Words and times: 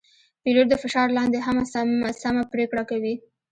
پیلوټ 0.43 0.67
د 0.69 0.75
فشار 0.83 1.07
لاندې 1.17 1.39
هم 1.47 1.57
سمه 2.21 2.43
پرېکړه 2.53 2.83
کوي. 2.89 3.15